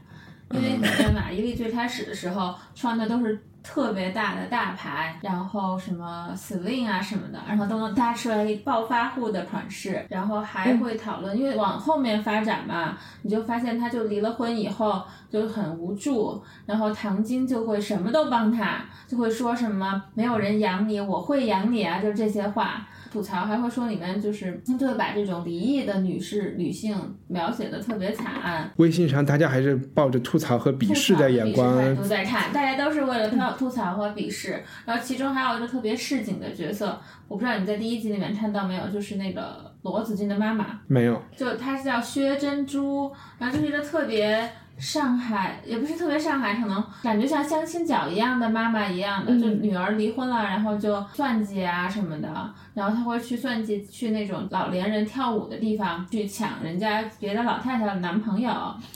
[0.51, 22.87] 因为你在马伊琍最开始的时候穿的都是特别大的大牌，然后什么 sling 啊什么的，然后都能搭出来暴发户的款式，然后还会讨论，因为往后面发展嘛，你就发现他就离了婚以后就很无助，然后唐晶就会什么都帮他，就会说什么没有人养你，我会养你啊，就这些话。
[23.13, 26.97] 吐槽还会说里面就是就会把这种离异的女士女性
[27.29, 34.63] 描写的特别惨，微信上大家还是抱着吐槽和鄙视的眼光吐槽鄙视态度在看，大家都是为了吐吐槽和鄙视。
[34.85, 41.21] 然后其中还有一个特别市井的角色，我不知道你在第一集里面看到没有，就是那个罗子君的妈妈，没有。
[41.37, 52.29] 就她是叫薛珍珠，然后就是一个特别上海，也不是特别上海，可能感觉像相亲角一样的妈妈一样的，就嗯女儿离婚了，然后就算计啊什么的，
[52.75, 58.51] 然后她会去算计，去那种老年人跳舞的地方去抢人家别的老太太的男朋友，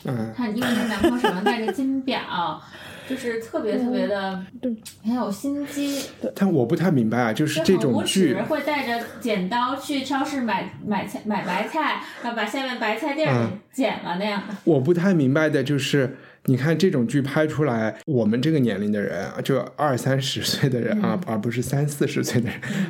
[0.05, 2.61] 嗯，她因为她男朋友手上戴着金表。
[3.09, 4.75] 就是特别特别的对。
[5.05, 6.03] 很有心机，
[6.35, 13.51] 但我不太明白啊，就是这种剧，，会带着剪刀去超市买买菜买白菜，然后把下面白菜地儿嗯。
[13.51, 14.43] 给剪了那样。
[14.49, 14.55] 的。
[14.65, 16.17] 我不太明白的就是，
[16.47, 21.21] 你看这种剧拍出来，我们这个年龄的人啊，就二三十岁的人啊，嗯。
[21.27, 22.49] 而不是三四十岁的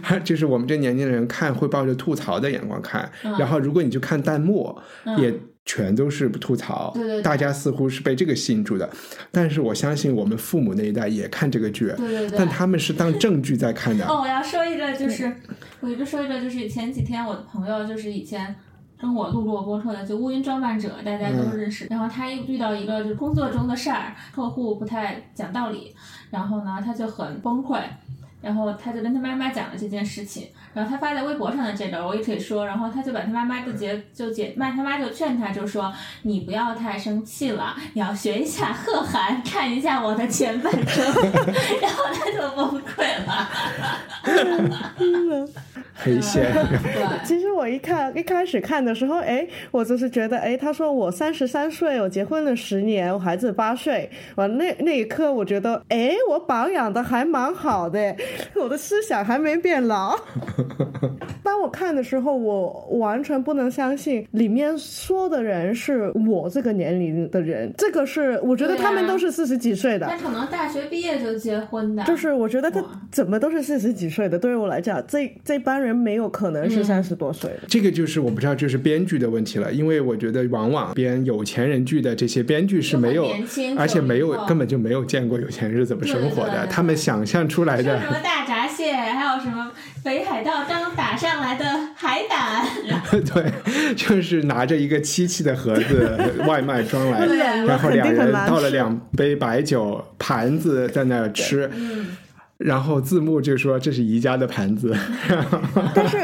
[0.09, 3.37] 人， 就是我们这年纪的人看会抱着吐槽的眼光看，嗯。
[3.39, 5.21] 然后如果你去看弹幕，嗯。
[5.21, 5.35] 也
[5.67, 8.89] 全都是吐槽，对对对大家似乎是被这个吸引住的。
[9.33, 12.39] 但是我相信我们父母那一代也看这个剧，对对对。
[12.39, 14.07] 但他们是当正剧在看的。
[14.07, 15.31] 哦，我要说一个，就是
[15.81, 18.55] 我一个说一个，就是前几天我的朋友，就是以前
[18.99, 21.87] 跟我录过播客的，就乌云装扮者，大家都认识。
[21.91, 25.93] 然后他遇到一个就是工作中的事儿，客户不太讲道理，
[26.31, 27.81] 然后呢他就很崩溃。
[28.41, 41.05] 然后他就跟他妈妈讲了这件事情，然后他发在微博上的这个我也可以说，然后他就把他妈妈就结就结，妈他妈就劝他，就说你不要太生气了，你要学一下贺涵，看一下我的前半生，
[41.81, 43.49] 然后他就崩溃了。
[45.97, 46.53] 黑线。
[46.53, 58.15] 对，其实我一看一开始看的时候，哎，我就是觉得，哎，他说我三十三岁，我结婚了十年，我孩子八岁，完那那一刻，我觉得，哎，我保养的还蛮好的，
[58.55, 60.19] 我的思想还没变老。
[61.43, 70.07] 当我看的时候，我完全不能相信里面说的人是我这个年龄的人，这个是我觉得他们都是四十几岁的。
[70.09, 77.61] 但可能大学毕业就结婚的，就是我觉得他怎么都是四十几岁的，对于我来讲，这这帮人没有可能是嗯三十多岁的。
[77.69, 86.71] 这个就是我不知道，就是编剧的问题了，因为我觉得往往编有钱人剧的这些编剧是没有年轻，而且没有根本就没有见过有钱人是怎么生活的，对对对。
[86.71, 89.71] 他们想象出来的什么大闸蟹，还有什么
[90.05, 91.65] 北海道刚打上来的
[91.95, 92.67] 海胆，
[93.25, 96.11] 对，就是拿着一个漆器的盒子
[96.47, 102.07] 外卖装来，对啊然后两人倒了两杯白酒，盘子在那儿吃，嗯，
[102.59, 104.95] 然后字幕就说这是宜家的盘子，
[105.95, 106.19] 但是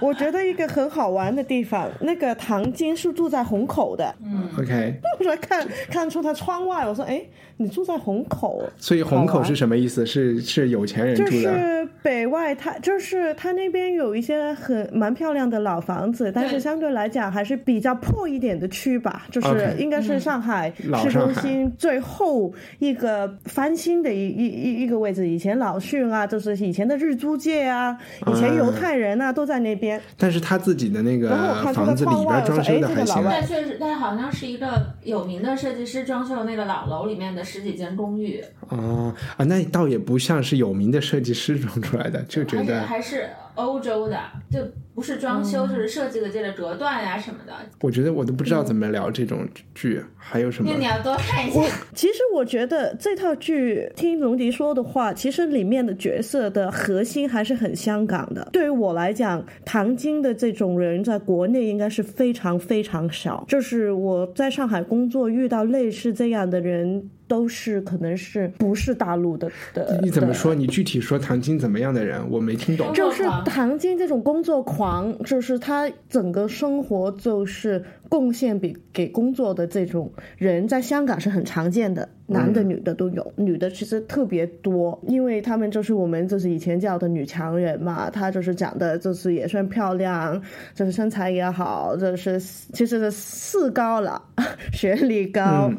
[0.00, 7.22] 我觉得一个很好玩的地方，那个唐晶是住在虹口的，嗯 OK， 我说看看出他窗外，我说哎，
[7.58, 10.04] 你住在虹口，所以虹口是什么意思？
[10.04, 11.30] 是是有钱人住的。
[11.30, 20.72] 是北外它就是它那边有一些很蛮漂亮的老房子，但是相对来讲还是比较破一点的区吧，就是应该是上海
[21.02, 25.28] 市中心最后一个翻新的一一一一个位置。
[25.28, 30.00] 以前老训啊，就是以前的日租界啊，以前犹太人啊都在那边。
[30.16, 33.38] 但是他自己的那个然后我看出他房子里边装修的还行我说哎这个老，外。
[33.40, 44.18] 但确实，但好像是一个有名的设计师装修那个老楼里面的十几间公寓，哦啊，那倒也不像是有名的设计师装出来的，就觉得还是欧洲的，
[44.50, 44.60] 就
[44.96, 47.52] 不是装修，就是设计的这个隔断呀、什么的。
[47.82, 50.78] 我觉得我都不知道怎么聊这种剧，还有什么那？
[50.78, 51.60] 你要多看一下。
[51.94, 58.48] 其实我觉得这套剧，听龙迪说的话，其实里面的角色的核心还是很香港的。
[58.50, 63.44] 对于我来讲，唐晶的这种人在国内应该是非常非常少。
[63.46, 70.00] 就是我在上海工作遇到类似这样的人，都是可能是不是大陆的的。
[70.02, 70.54] 你怎么说？
[70.54, 72.18] 你具体说唐晶怎么样的人？
[72.30, 72.90] 我没听懂。
[72.94, 74.85] 就是唐晶这种工作狂，
[75.24, 90.40] 就是他整个生活就是贡献比给工作的这种人，在香港是很常见的，男的女的都有，女的其实特别多，因为他们就是我们就是以前叫的女强人嘛，她就是长得就是也算漂亮，
[90.74, 94.22] 就是身材也好，就是其实是四高了，
[94.72, 95.70] 学历高。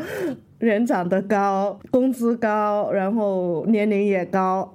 [0.60, 4.74] 人长得高，工资高，然后年龄也高，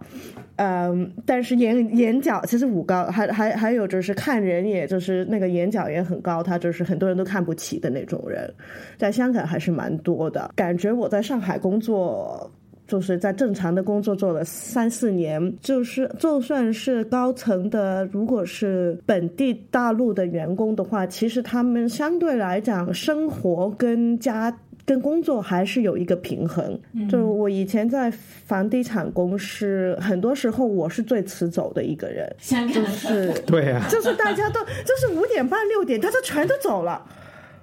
[0.56, 8.52] 嗯，但是眼眼角其实五高，还还还有就是看人，也就是那个眼角也很高，他就是很多人都看不起的那种人，
[8.96, 10.50] 在香港还是蛮多的。
[10.54, 12.50] 感觉我在上海工作。
[12.84, 24.54] 就是在正常的工作做了三四年，就是就算是高层的，如果是本地大陆的员工的话，其实他们相对来讲，生活跟家
[24.84, 26.78] 跟工作还是有一个平衡。
[27.10, 32.34] 就是我以前在房地产公司，很多时候我是最迟走的一个人，
[32.72, 37.04] 就是 对呀、就是大家都就是五点半六点，大家全都走了。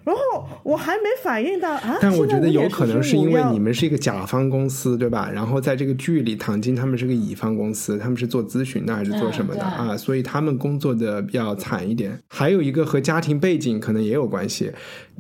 [0.06, 3.72] 然后我还没反应到啊，但我觉得有可能是因为你们。
[3.72, 5.30] 是一个甲方公司，对吧？
[5.32, 9.98] 然后在这个剧里，唐晶他们是个乙方公司，他们是做咨询的还是做什么的、嗯啊？
[9.98, 12.18] 所以他们工作的比较惨一点。
[12.28, 14.72] 还有一个和家庭背景可能也有关系。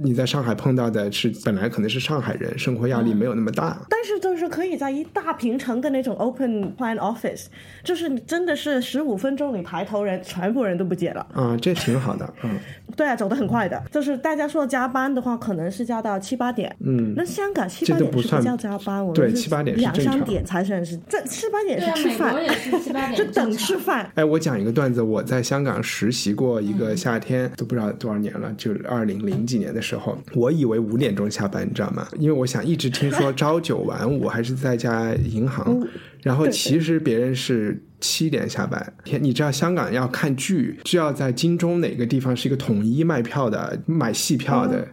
[0.01, 3.77] 你在上海碰到的是本来可能是上海人，生活压力没有那么大。
[3.89, 7.45] 但是就是可以在一大平层的那种 open plan office，
[7.83, 11.25] 就是你真的是十五分钟你抬头人全部人都不见了。
[11.33, 12.57] 啊，这挺好的，嗯
[12.95, 13.81] 对啊，走得很快的。
[13.91, 16.75] 就是大家说加班的话，可能是加到七八点。
[16.79, 24.09] 嗯，那香港七八点是不算叫加班，我们是对七八点是两三点才算是，这七八点是吃饭美国，也是七八点 就等吃饭。
[24.15, 32.07] 哎，我讲一个段子，我在香港实习过一个夏天，都不知道多少年了，就二零零几年的时候，我以为五点钟下班，你知道吗？
[32.19, 35.87] 因为我想一直听说朝九晚五，还是在家银行，
[36.21, 37.83] 然后其实别人是。
[38.01, 44.87] 七点下班，天，你知道香港要看剧，就要在金钟哪个地方是一个统一卖票的，买戏票的，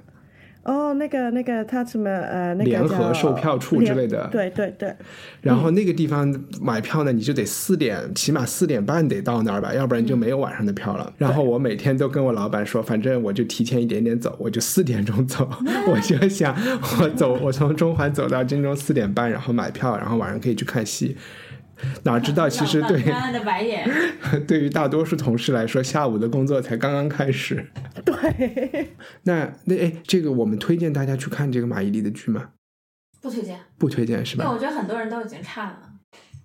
[0.66, 4.92] 哦，那个那个他什么呃，那个联合售票处之类的对对对，
[5.40, 11.12] 然后那个地方买票呢，你就得四点，起码四点半得到那儿吧，要不然就没有晚上的票了。
[11.18, 15.48] 然后我每天都跟我老板说，反正我就提前一点点走，我就四点钟走，
[15.86, 16.52] 我就想
[17.00, 21.16] 我走，我从中环走到金钟四点半，然后买票，然后晚上可以去看戏。
[22.04, 23.88] 哪知道其实对翻了的白眼，
[24.46, 27.70] 对于大多数同事来说，下午的工作才刚刚开始。
[28.04, 28.88] 对，
[29.24, 32.50] 那那哎，这个我们推荐大家去看这个马伊琍的剧吗？
[33.20, 34.44] 不推荐，不推荐是吧？
[34.44, 35.78] 因为我觉得很多人都已经看了。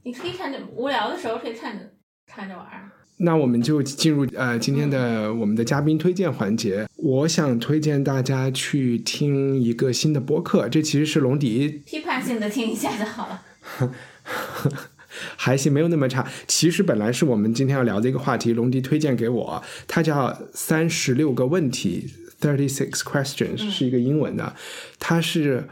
[0.03, 1.93] 你可以看着无聊的时候可以看着
[2.25, 2.89] 看着玩儿。
[3.17, 6.88] 那我们就进入呃今天的我们的嘉宾推荐环节。
[6.97, 13.43] 我想推荐大家去听一个新的播客，这其实是龙迪批判性的听一下就好了。
[15.36, 16.28] 还行，没有那么差。
[16.47, 22.07] 其实本来是我们今天要聊的一个话题，龙迪推荐给我，它叫三十六个问题
[22.39, 24.55] （Thirty Six Questions），是一个英文的，
[24.99, 25.67] 它是。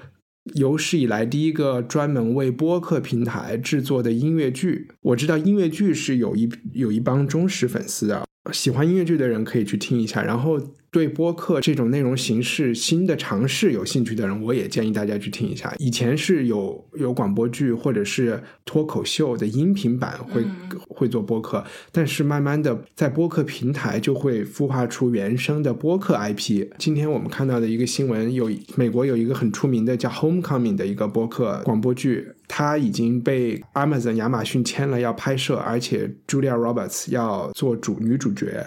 [0.56, 10.60] 有史以来第一个专门为播客平台制作的音乐剧，我知道音乐剧是有一有一帮忠实粉丝的，喜欢音乐剧的人可以去听一下，然后。
[10.92, 15.74] 对播客这种内容形式新的尝试有兴趣的人，我也建议大家去听一下。
[15.78, 20.44] 以前是有有广播剧或者是脱口秀的音频版会
[20.88, 26.68] 会做播客，但是慢慢的在播客平台就会孵化出原生的播客 IP。
[26.78, 38.66] 今天我们看到的一个新闻，有美国有一个很出名的叫《Homecoming》的一个播客广播剧，它已经被 Amazon 亚马逊签了要拍摄，而且 Julia Roberts 要做主女主角。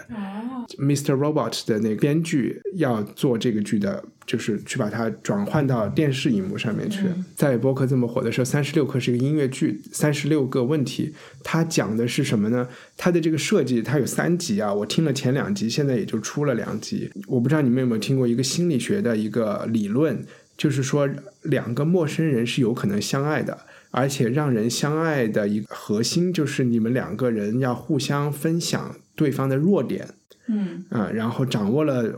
[0.79, 1.13] Mr.
[1.13, 7.01] Robot 的那个编剧要做这个剧的，就是去把它转换到电视荧幕上面去。
[7.35, 11.13] 在播客这么火的时候，三十六课是一个音乐剧，三十六个问题，
[11.43, 12.65] 它讲的是什么呢？
[12.95, 14.73] 它的这个设计，它有三集啊。
[14.73, 17.11] 我听了前两集，现在也就出了两集。
[17.27, 20.25] 我不知道你们有没有听过一个心理学的一个理论，
[20.57, 21.07] 就是说
[21.41, 23.59] 两个陌生人是有可能相爱的，
[23.93, 30.15] 而且让人相爱的一个核心就是你们两个人要互相分享对方的弱点。
[30.47, 32.13] 嗯啊，然后掌握了，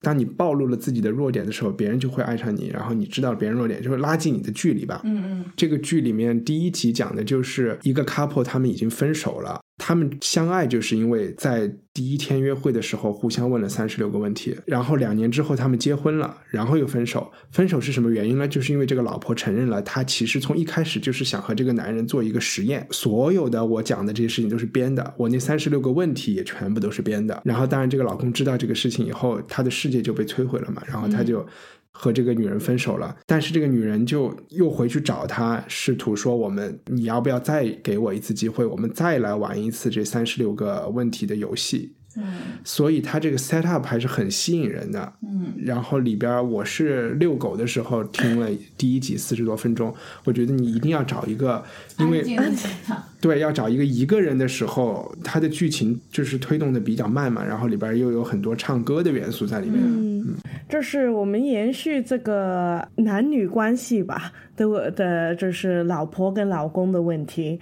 [0.00, 2.68] 当你暴露了自己的弱点的时候，别人就会爱上你。
[2.68, 5.00] 然后你知道别人弱点，就会拉近你的距离吧。
[5.04, 9.60] 嗯嗯，这个剧里面第一集讲的就是一个 couple，他们已经分手了。
[9.82, 17.32] 他们相爱就是因为在第一天约会的时候互相问了三十六个问题，然后两年之后他们结婚了，然后又分手。
[17.50, 18.46] 分手是什么原因呢？
[18.46, 22.86] 就是因为这个老婆承认了，她其实从一开始就是想和这个男人做一个实验。
[22.90, 27.40] 所有的我讲的这些事情都是编的，我那三十六个问题也全部都是编的。
[27.44, 31.46] 然后当然这个老公知道这个事情以后，他的世界就被摧毁了嘛，然后他就。
[31.92, 38.64] 和这个女人分手了，但是这个女人就又回去找他，试图说：“我们你要不要再给我一次机会？
[38.64, 42.24] 我们再来玩一次这三十六个问题的游戏。”嗯，
[42.64, 45.12] 所以它这个 set up 还是很吸引人的。
[45.22, 49.94] 嗯，然后里边我是遛狗的时候听了第一集四十多分钟，
[50.24, 51.64] 我觉得你一定要找一个，
[51.98, 52.24] 因为
[53.20, 59.78] 对要找一个一个人的时候，它的剧情就是推动的比较慢嘛，然后里边又有很多唱歌的元素在里面。
[59.82, 60.34] 嗯，
[60.68, 67.60] 就是我们延续这个男女关系吧的的，就是老婆跟老公的问题。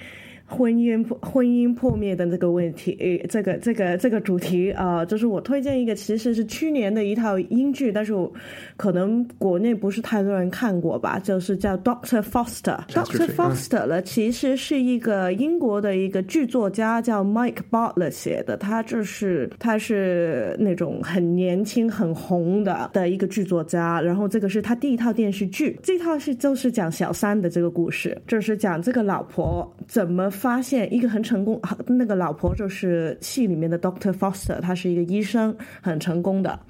[0.51, 8.33] 婚姻婚姻破灭的这个问题，诶，这个这个这个主题啊，就是我推荐一个，其实是去年的一套英剧，但是我
[8.79, 12.81] 可能国内不是太多人看过吧，就是叫 Doctor Foster。
[12.89, 30.33] Doctor Foster 呢，其实是一个英国的一个剧作家叫 Mike Butler 写的，他就是他是那种很年轻很红的的一个剧作家，然后这个是他第一套电视剧，这套是就是讲小三的这个故事，就是讲这个老婆怎么。
[30.39, 36.61] 发现一个很成功，那个老婆就是戏里面的 Doctor Foster，她是一个医生，很成功的。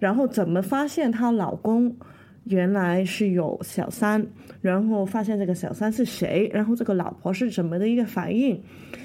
[0.00, 1.96] 然后怎么发现她老公
[2.44, 4.24] 原来是有小三？
[4.60, 6.50] 然后发现这个小三是谁？
[6.52, 8.60] 然后这个老婆是怎么的一个反应？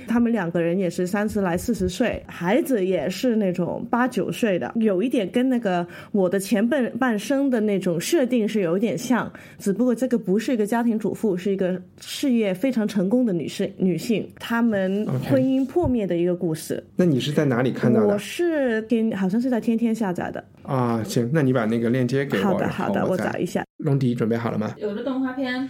[0.07, 13.69] 他们两个人也是三十来四十岁，孩子也是那种八九岁的，有一点跟那个我的前半半生的那种设定是有一点像，只不过这个不是一个家庭主妇，是一个事业非常成功的女性。
[13.77, 16.81] 女性，他们婚姻破灭的一个故事。
[16.95, 18.07] 那你是在哪里看到的？
[18.07, 20.43] 我是天，好像是在天天下载的。
[20.63, 22.43] 啊，行，那你把那个链接给我。
[22.43, 23.63] 好的，好的，我找一下。
[23.77, 24.73] 龙迪准备好了吗？
[24.77, 25.69] 有的动画片。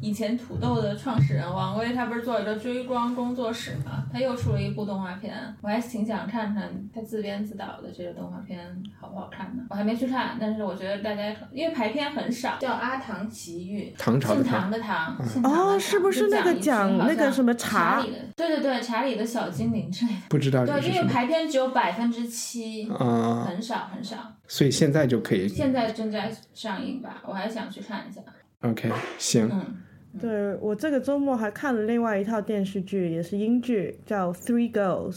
[0.00, 4.04] 以前土豆的创始人王威，他不是做了个追光工作室嘛？
[4.12, 8.60] 他又出了一部动画片，我还挺想看看他自编自导的这个动画片
[9.00, 9.64] 好不好看呢？
[9.70, 18.18] 我还没去看，但是我觉得大家因为排片很少，叫《阿唐奇遇》，唐朝的唐的唐，哦，是不是那个讲那个什么查理的？
[18.36, 20.18] 对对对，查理的小精灵之类的。
[20.28, 24.16] 不知道对，因为排片只有百分之七，啊，很少很少。
[24.46, 25.48] 所以现在就可以。
[25.48, 27.20] 现在正在上映吧？
[27.26, 28.20] 我还想去看一下。
[28.60, 29.48] OK，行。
[29.52, 29.76] 嗯。
[30.20, 35.14] 对我这个周末还看了另外一套电视剧，也是英剧，叫《Three Girls》，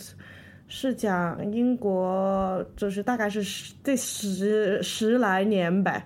[0.67, 6.03] 是讲英国，就是大概是十这十十来年吧，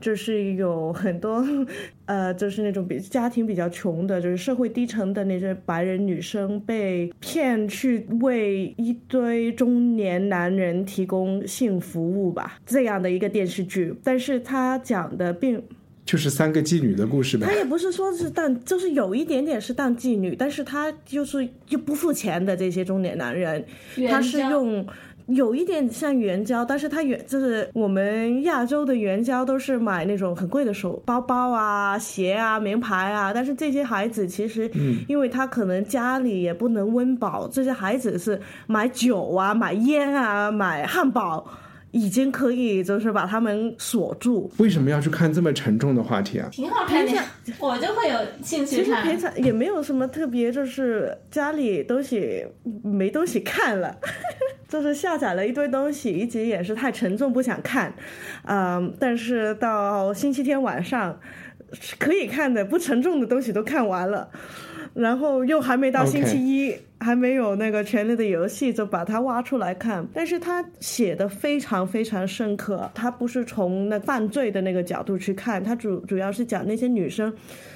[0.00, 1.42] 就是有很多，
[2.06, 15.62] 呃，就是那种比家庭比较穷的，就是社会低层的那些白人女生被骗去为一堆中年男人提供性服务吧，这样的一个电视剧，但是它讲的并。
[16.04, 17.54] 就是三个妓女的故事呗他。
[17.54, 23.64] 也不是说是当，就是有一点点是当妓女，但是他就是就不付钱的这些中年男人，
[24.08, 24.86] 他是用。
[25.28, 34.70] 有一点像援交，但是他援就是我们亚洲的援交都是买那种很贵的手包包啊、鞋啊、名牌啊，但是这些孩子其实，
[35.08, 41.48] 因为他可能家里也不能温饱，这些孩子是买酒啊、买烟啊、买汉堡，
[41.94, 44.50] 已经可以就是把他们锁住。
[44.58, 46.48] 为什么要去看这么沉重的话题啊？
[46.50, 47.12] 挺好看的，
[47.60, 49.16] 我就会有兴趣其实平。
[49.16, 52.44] 常也没有什么特别，就是家里东西
[52.82, 53.96] 没东西看了，
[54.68, 57.94] 就是下载了一堆东西，一集也是太沉重不想看，
[58.42, 61.20] 嗯，但是到星期天晚上
[62.00, 64.28] 可以看的，不沉重的东西都看完了。
[64.94, 70.06] 然后又还没到星期一还没有那个《权力的游戏》，就把它挖出来看。
[70.14, 77.34] 但是他写的非常非常深刻，他不是从那犯罪的那个角度去看，他主主要是讲那些女生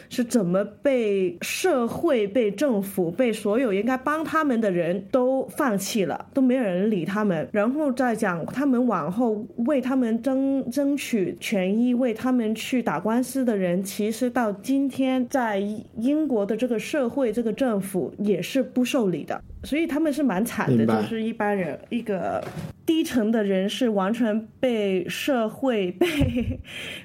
[0.08, 7.48] 是怎么被社会、被政府、被所有应该帮他们的人都放弃了，都没有人理他们。
[7.52, 15.58] 然后再讲他们往后为他们争争取权益、为他们去打官司的人，其实到今天在
[15.96, 19.42] 英国的这个社会、这个政府也是不受理的。
[19.64, 22.42] 所以他们是蛮惨的，就是一般人，一个
[22.86, 26.60] 低层的人是完全被社会、 被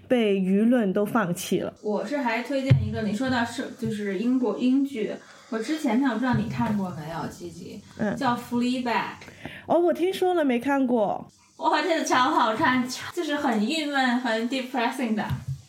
[0.07, 1.73] 被舆论都放弃了。
[1.81, 5.11] 我是还推荐一个，你说到是就是英国英剧，
[5.49, 8.83] 我之前看我不知道你看过没有，吉吉，嗯叫《Fleabag》。
[9.65, 11.27] 哦，我听说了，没看过。
[11.57, 15.25] 哇，真的超好看，就是很郁闷、很 depressing 的，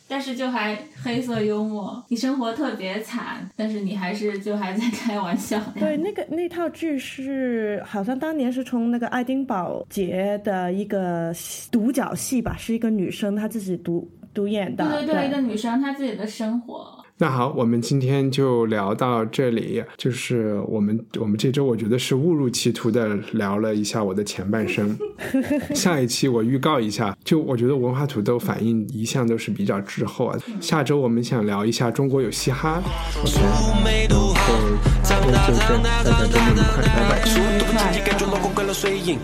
[0.07, 2.03] 但是就还黑色幽默。
[2.09, 5.59] 你生活特别惨，但是你还是就还在开玩笑。
[5.79, 11.33] 对，那个那套剧是好像当年是从那个爱丁堡节的一个
[11.71, 14.85] 独角戏吧，是一个女生她自己独独演的。
[14.89, 17.04] 对对对，一个女生她自己的生活。
[17.17, 19.81] 那好，我们今天就聊到这里。
[19.95, 24.97] 就是我们我们这周我觉得是误入歧途的聊了一下我的前半生。
[25.73, 30.37] 下一期我预告一下，就我觉得文化土豆反应一向都是比较滞后啊。
[30.59, 32.83] 下周我们想聊一下中国有嘻哈。
[33.23, 34.53] OK，没读好，
[35.01, 36.53] 长大长大长大长
[36.83, 39.17] 大，速度不经济，感觉脑壳灌了水银。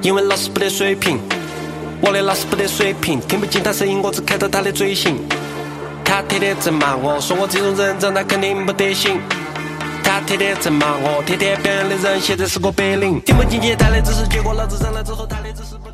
[0.00, 1.18] 因为老师不得水平，
[2.00, 5.16] 我的老师不得水平，听不进他声音，我只看到他的嘴型。
[6.10, 9.20] 他天天在骂我，说我这种人长大肯定不得行。
[10.02, 13.20] 他天天在骂我，天天表扬的人现在是个白领。
[13.20, 15.89] 听不进去他的知识，结果老子上来之后，他的知识不。